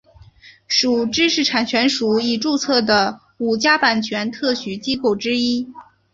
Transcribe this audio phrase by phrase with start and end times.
[0.67, 5.71] 属知识产权署已注册的五家版权特许机构之一。